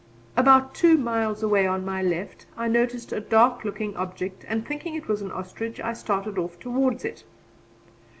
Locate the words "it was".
4.95-5.21